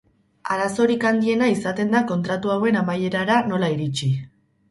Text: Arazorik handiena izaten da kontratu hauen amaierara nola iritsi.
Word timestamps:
Arazorik 0.53 1.03
handiena 1.09 1.49
izaten 1.55 1.93
da 1.95 2.01
kontratu 2.11 2.53
hauen 2.55 2.79
amaierara 2.81 3.39
nola 3.53 3.73
iritsi. 3.77 4.09